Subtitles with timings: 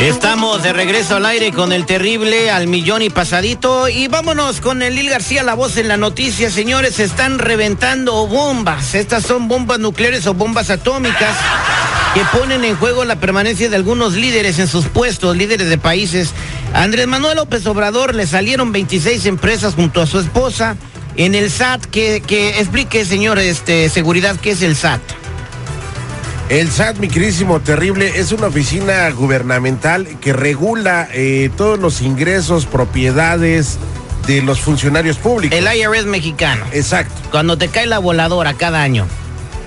[0.00, 4.80] Estamos de regreso al aire con el terrible al millón y pasadito y vámonos con
[4.80, 8.94] el Lil García, la voz en la noticia, señores, se están reventando bombas.
[8.94, 11.36] Estas son bombas nucleares o bombas atómicas
[12.14, 16.30] que ponen en juego la permanencia de algunos líderes en sus puestos, líderes de países.
[16.72, 20.76] Andrés Manuel López Obrador le salieron 26 empresas junto a su esposa
[21.16, 21.84] en el SAT.
[21.84, 25.19] Que, que explique, señor, este, seguridad, ¿qué es el SAT?
[26.50, 32.66] El SAT, mi querísimo terrible, es una oficina gubernamental que regula eh, todos los ingresos,
[32.66, 33.78] propiedades
[34.26, 35.56] de los funcionarios públicos.
[35.56, 36.64] El IRS mexicano.
[36.72, 37.14] Exacto.
[37.30, 39.06] Cuando te cae la voladora cada año.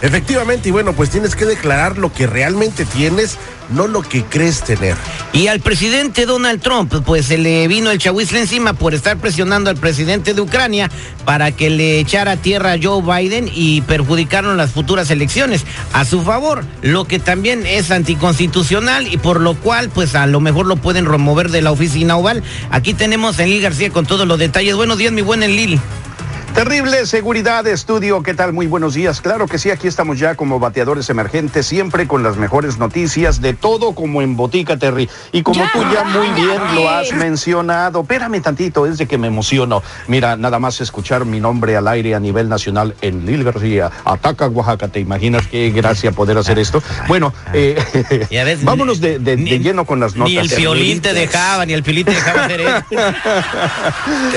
[0.03, 3.37] Efectivamente, y bueno, pues tienes que declarar lo que realmente tienes,
[3.69, 4.97] no lo que crees tener.
[5.31, 9.69] Y al presidente Donald Trump, pues se le vino el chahuizle encima por estar presionando
[9.69, 10.91] al presidente de Ucrania
[11.23, 16.21] para que le echara tierra a Joe Biden y perjudicaron las futuras elecciones a su
[16.21, 20.75] favor, lo que también es anticonstitucional y por lo cual, pues a lo mejor lo
[20.75, 22.43] pueden remover de la oficina oval.
[22.71, 24.75] Aquí tenemos a Enlil García con todos los detalles.
[24.75, 25.79] Buenos días, mi buen Enlil.
[26.53, 28.53] Terrible seguridad estudio, ¿qué tal?
[28.53, 29.21] Muy buenos días.
[29.21, 33.55] Claro que sí, aquí estamos ya como bateadores emergentes, siempre con las mejores noticias de
[33.55, 35.09] todo como en Botica, Terry.
[35.31, 39.27] Y como tú ya muy bien lo has mencionado, espérame tantito, es de que me
[39.27, 39.81] emociono.
[40.07, 44.47] Mira, nada más escuchar mi nombre al aire a nivel nacional en Lil García, Ataca
[44.47, 46.83] Oaxaca, ¿te imaginas qué gracia poder hacer esto?
[47.07, 50.31] Bueno, eh, vámonos de, de, de, lleno con las notas.
[50.31, 52.85] Ni el violín te dejaba, ni el piolín te dejaba hacer esto.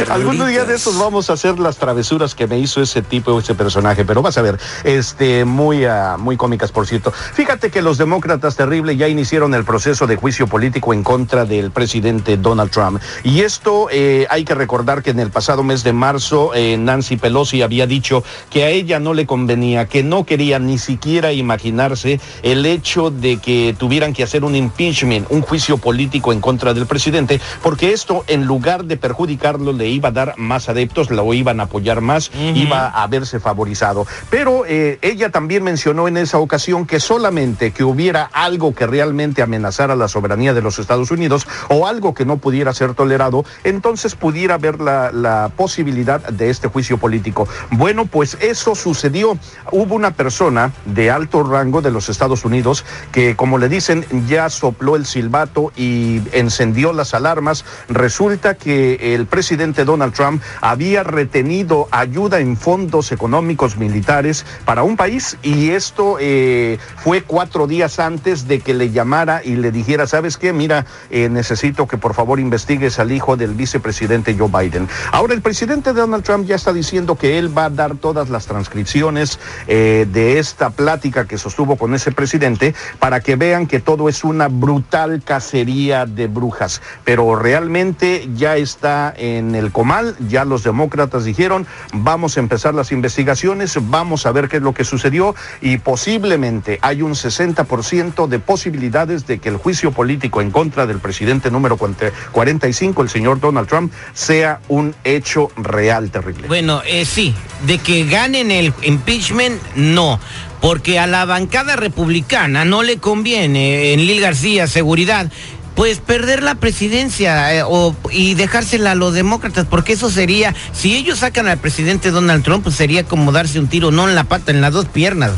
[0.12, 3.56] Algunos días de estos vamos a hacer las travesuras que me hizo ese tipo, ese
[3.56, 7.11] personaje, pero vas a ver, este, muy, uh, muy cómicas, por cierto.
[7.11, 11.72] Fíjate que los demócratas terribles ya iniciaron el proceso de juicio político en contra del
[11.72, 13.03] presidente Donald Trump.
[13.25, 17.16] Y esto eh, hay que recordar que en el pasado mes de marzo eh, Nancy
[17.16, 22.21] Pelosi había dicho que a ella no le convenía, que no quería ni siquiera imaginarse
[22.45, 26.87] el hecho de que tuvieran que hacer un impeachment, un juicio político en contra del
[26.87, 31.59] presidente, porque esto en lugar de perjudicarlo le iba a dar más adeptos, lo iban
[31.59, 32.57] a apoyar más, uh -huh.
[32.57, 34.07] iba a verse favorizado.
[34.31, 39.43] Pero eh, ella también mencionó en esa ocasión que solamente que hubiera algo que realmente
[39.43, 44.15] amenazara la soberanía de los Estados Unidos o algo que no pudiera ser tolerado, entonces
[44.15, 47.49] pudiera haber la, la posibilidad de este juicio político.
[47.71, 49.39] Bueno, pues eso sucedió.
[49.73, 54.49] Hubo una persona de alto rango de los Estados Unidos que, como le dicen, ya
[54.51, 57.65] sopló el silbato y encendió las alarmas.
[57.89, 64.97] Resulta que el presidente Donald Trump había retenido ayuda en fondos económicos militares para un
[64.97, 70.06] país y esto eh, fue cuatro días antes de que le llamara y le dijera,
[70.06, 70.52] ¿sabes qué?
[70.52, 74.88] Mira, eh, necesito que por favor investigues al hijo del vicepresidente Joe Biden.
[75.12, 78.47] Ahora el presidente Donald Trump ya está diciendo que él va a dar todas las
[78.47, 84.08] transcripciones eh, de esta plática que sostuvo con ese presidente para que vean que todo
[84.08, 86.82] es una brutal cacería de brujas.
[87.04, 92.92] Pero realmente ya está en el comal, ya los demócratas dijeron, vamos a empezar las
[92.92, 98.38] investigaciones, vamos a ver qué es lo que sucedió y posiblemente hay un 60% de
[98.38, 103.69] posibilidades de que el juicio político en contra del presidente número 45, el señor Donald
[103.69, 106.48] Trump, sea un hecho real terrible.
[106.48, 107.34] Bueno, eh, sí,
[107.66, 110.20] de que ganen el impeachment, no
[110.60, 115.31] porque a la bancada republicana no le conviene en Lil García seguridad
[115.76, 117.62] pues perder la presidencia eh,
[118.10, 122.65] y dejársela a los demócratas, porque eso sería, si ellos sacan al presidente Donald Trump,
[122.65, 125.33] pues sería como darse un tiro, no en la pata, en las dos piernas.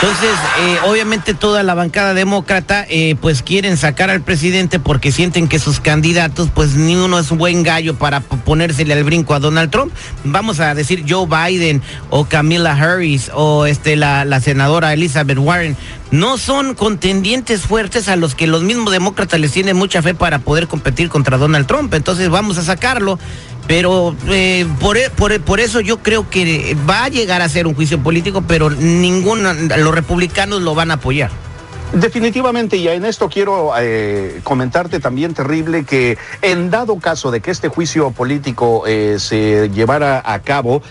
[0.00, 0.30] Entonces,
[0.60, 5.58] eh, obviamente toda la bancada demócrata, eh, pues quieren sacar al presidente porque sienten que
[5.58, 9.70] sus candidatos, pues ni uno es un buen gallo para ponérsele al brinco a Donald
[9.70, 9.92] Trump.
[10.22, 11.80] Vamos a decir Joe Biden
[12.10, 15.76] o Camila Harris o este la senadora Elizabeth Warren.
[16.16, 20.38] No son contendientes fuertes a los que los mismos demócratas les tienen mucha fe para
[20.38, 21.92] poder competir contra Donald Trump.
[21.92, 23.18] Entonces vamos a sacarlo.
[23.66, 27.74] Pero eh, por, por, por, eso yo creo que va a llegar a ser un
[27.74, 31.30] juicio político, pero ninguno, los republicanos lo van a apoyar.
[31.92, 37.50] Definitivamente, y en esto quiero eh, comentarte también, terrible, que en dado caso de que
[37.50, 40.82] este juicio político eh, se llevara a cabo,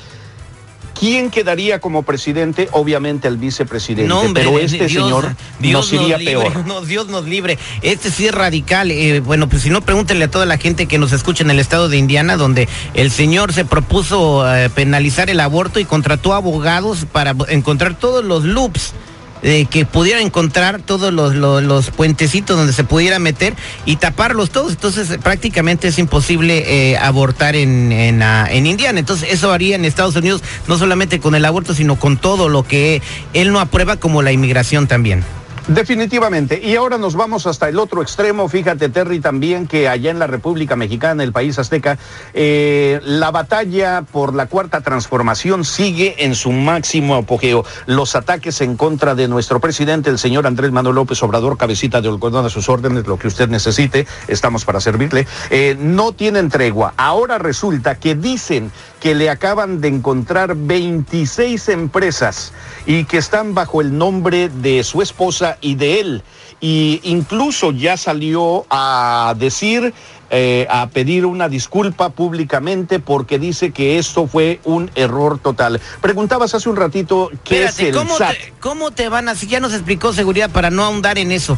[0.98, 2.70] ¿Quién quedaría como presidente?
[2.72, 6.66] Obviamente el vicepresidente, no, hombre, pero este Dios, señor Dios nos iría libre, peor.
[6.66, 7.58] No, Dios nos libre.
[7.82, 8.92] Este sí es radical.
[8.92, 11.60] Eh, bueno, pues si no, pregúntenle a toda la gente que nos escucha en el
[11.60, 17.06] estado de Indiana, donde el señor se propuso eh, penalizar el aborto y contrató abogados
[17.12, 18.94] para encontrar todos los loops
[19.42, 23.54] que pudiera encontrar todos los, los, puentecitos donde se pudiera meter
[23.86, 24.72] y taparlos todos.
[24.72, 29.00] Entonces prácticamente es imposible eh, abortar en, en, ah, en, Indiana.
[29.00, 32.64] Entonces eso haría en Estados Unidos no solamente con el aborto, sino con todo lo
[32.64, 33.02] que
[33.34, 35.24] él no aprueba como la inmigración también.
[35.68, 36.62] Definitivamente.
[36.64, 38.48] Y ahora nos vamos hasta el otro extremo.
[38.48, 41.98] Fíjate, Terry, también que allá en la República Mexicana, el país azteca,
[42.36, 47.66] eh, la batalla por la cuarta transformación sigue en su máximo apogeo.
[47.88, 52.10] Los ataques en contra de nuestro presidente, el señor Andrés Manuel López Obrador, cabecita de
[52.10, 56.94] algodón a sus órdenes, lo que usted necesite, estamos para servirle, eh, no tienen tregua.
[56.96, 62.54] Ahora resulta que dicen que le acaban de encontrar 26 empresas
[62.86, 66.24] y que están bajo el nombre de su esposa y de él.
[66.62, 69.94] Y incluso ya salió a decir,
[70.32, 75.80] eh, a pedir una disculpa públicamente porque dice que esto fue un error total.
[76.02, 79.60] Preguntabas hace un ratito qué es el ¿cómo Te, ¿Cómo te van a, si ya
[79.60, 81.58] nos explicó seguridad para no ahondar en eso?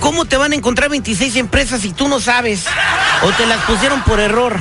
[0.00, 2.64] ¿Cómo te van a encontrar 26 empresas si tú no sabes?
[3.22, 4.58] ¿O te las pusieron por error?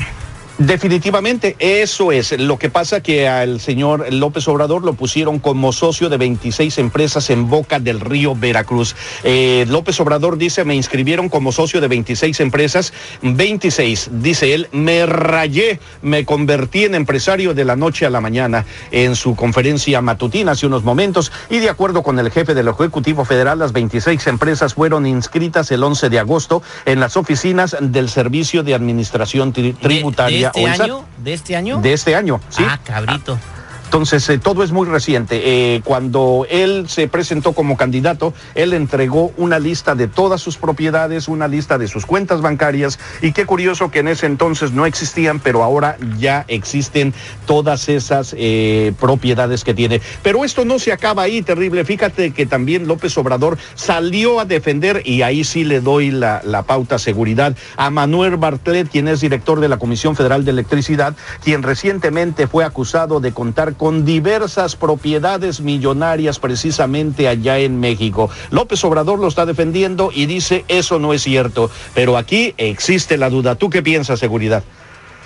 [0.57, 2.39] Definitivamente, eso es.
[2.39, 7.29] Lo que pasa que al señor López Obrador lo pusieron como socio de 26 empresas
[7.29, 8.95] en Boca del Río Veracruz.
[9.25, 15.05] Eh, López Obrador dice, me inscribieron como socio de 26 empresas, 26, dice él, me
[15.05, 20.53] rayé, me convertí en empresario de la noche a la mañana en su conferencia matutina
[20.53, 24.73] hace unos momentos y de acuerdo con el jefe del Ejecutivo Federal, las 26 empresas
[24.73, 30.83] fueron inscritas el 11 de agosto en las oficinas del Servicio de Administración Tributaria este
[30.83, 31.05] año?
[31.17, 31.81] ¿De este año?
[31.81, 32.63] De este año, sí.
[32.67, 33.37] Ah, cabrito.
[33.85, 35.41] Entonces, eh, todo es muy reciente.
[35.75, 41.27] Eh, cuando él se presentó como candidato, él entregó una lista de todas sus propiedades,
[41.27, 45.39] una lista de sus cuentas bancarias, y qué curioso que en ese entonces no existían,
[45.39, 47.13] pero ahora ya existen
[47.45, 50.01] todas esas eh, propiedades que tiene.
[50.23, 51.85] Pero esto no se acaba ahí, terrible.
[51.85, 56.97] Fíjate que también López Obrador salió a defender, y ahí sí le doy la, pauta
[56.97, 62.47] seguridad, a Manuel Bartlett, quien es director de la Comisión Federal de Electricidad, quien recientemente
[62.47, 68.31] fue acusado de contar con con diversas propiedades millonarias precisamente allá en México.
[68.49, 73.29] López Obrador lo está defendiendo y dice eso no es cierto, pero aquí existe la
[73.29, 73.53] duda.
[73.53, 74.63] ¿Tú qué piensas, seguridad?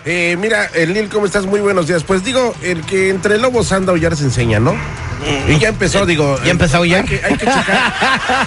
[0.04, 1.46] Eh, mira, el Lil, ¿cómo estás?
[1.46, 2.04] Muy buenos días.
[2.04, 4.76] Pues digo, el que entre lobos anda a aullar se enseña, ¿no?
[5.48, 6.38] Y ya empezó, digo.
[6.44, 7.04] ¿Ya empezó a aullar?
[7.04, 7.94] Hay que, hay que checar,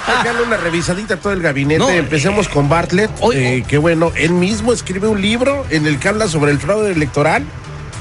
[0.07, 1.97] hay que darle una revisadita a todo el gabinete.
[1.97, 6.29] Empecemos con Bartlett, eh, que bueno, él mismo escribe un libro en el que habla
[6.29, 7.47] sobre el fraude electoral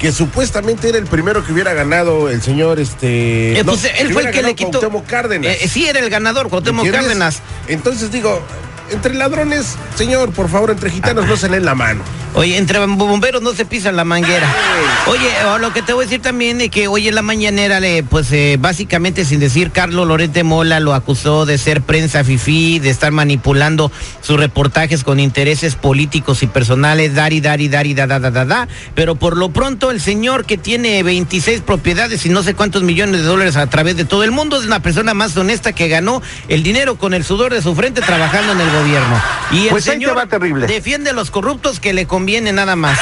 [0.01, 4.23] que supuestamente era el primero que hubiera ganado el señor este eh, pues, él fue
[4.23, 4.81] el que le quitó.
[5.07, 5.57] Cárdenas.
[5.61, 7.41] Eh, sí era el ganador Cuauhtémoc Cárdenas.
[7.67, 8.41] Entonces digo
[8.91, 12.03] entre ladrones, señor, por favor, entre gitanos no se leen la mano.
[12.33, 14.47] Oye, entre bomberos no se pisan la manguera.
[15.07, 15.29] Oye,
[15.59, 17.79] lo que te voy a decir también es que hoy en la mañanera,
[18.09, 22.89] pues eh, básicamente sin decir, Carlos Lorente Mola lo acusó de ser prensa fifí, de
[22.89, 23.91] estar manipulando
[24.21, 28.19] sus reportajes con intereses políticos y personales, dar y dar y dar y da, da,
[28.19, 28.67] da, da, da.
[28.95, 33.21] Pero por lo pronto, el señor que tiene 26 propiedades y no sé cuántos millones
[33.21, 36.21] de dólares a través de todo el mundo es una persona más honesta que ganó
[36.47, 38.80] el dinero con el sudor de su frente trabajando en el gobierno.
[39.51, 40.67] Y el pues señor va terrible.
[40.67, 42.99] defiende a los corruptos que le conviene nada más.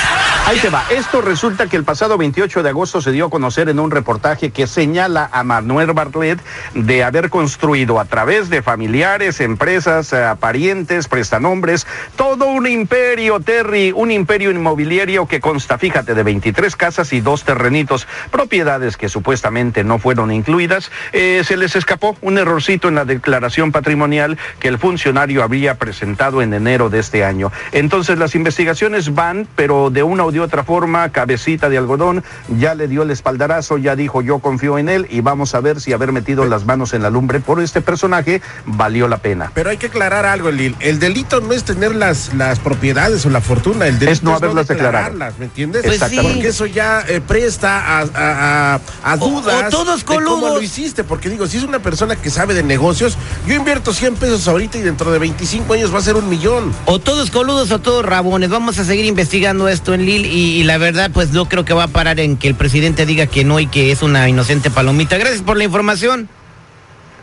[0.49, 0.83] Ahí te va.
[0.89, 4.49] Esto resulta que el pasado 28 de agosto se dio a conocer en un reportaje
[4.49, 6.39] que señala a Manuel Bartlett
[6.73, 13.93] de haber construido a través de familiares, empresas, eh, parientes, prestanombres, todo un imperio, Terry,
[13.95, 19.83] un imperio inmobiliario que consta, fíjate, de 23 casas y dos terrenitos, propiedades que supuestamente
[19.83, 20.89] no fueron incluidas.
[21.13, 26.41] Eh, se les escapó un errorcito en la declaración patrimonial que el funcionario había presentado
[26.41, 27.51] en enero de este año.
[27.71, 32.23] Entonces las investigaciones van, pero de una de otra forma, cabecita de algodón,
[32.57, 35.81] ya le dio el espaldarazo, ya dijo yo confío en él y vamos a ver
[35.81, 39.51] si haber metido las manos en la lumbre por este personaje valió la pena.
[39.53, 40.75] Pero hay que aclarar algo, Lil.
[40.79, 44.33] El delito no es tener las, las propiedades o la fortuna, el delito es no
[44.33, 45.17] haberlas declarado.
[45.37, 45.83] ¿Me entiendes?
[45.85, 49.65] Pues Porque eso ya eh, presta a, a, dudas.
[49.65, 50.39] O, todos coludos.
[50.39, 53.93] cómo lo hiciste, porque digo, si es una persona que sabe de negocios, yo invierto
[53.93, 56.73] 100 pesos ahorita y dentro de 25 años va a ser un millón.
[56.85, 58.49] O todos coludos o todos rabones.
[58.49, 61.83] Vamos a seguir investigando esto en Lil y, la verdad pues no creo que va
[61.83, 65.17] a parar en que el presidente diga que no y que es una inocente palomita.
[65.17, 66.29] Gracias por la información.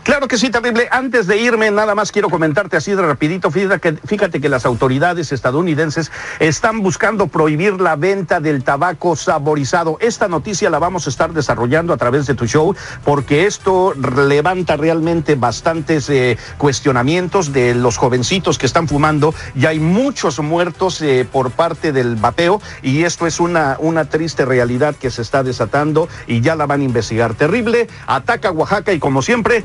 [0.06, 0.86] Claro que sí, terrible.
[0.92, 3.50] Antes de irme, nada más quiero comentarte así de rapidito.
[3.50, 9.98] Fíjate que, las autoridades estadounidenses están buscando prohibir la venta del tabaco saborizado.
[10.00, 14.76] Esta noticia la vamos a estar desarrollando a través de tu show porque esto levanta
[14.76, 19.34] realmente bastantes eh, cuestionamientos de los jovencitos que están fumando.
[19.56, 24.44] Ya hay muchos muertos eh, por parte del vapeo y esto es una, una triste
[24.44, 27.34] realidad que se está desatando y ya la van a investigar.
[27.34, 27.88] Terrible.
[28.06, 29.64] Ataca Oaxaca y como siempre,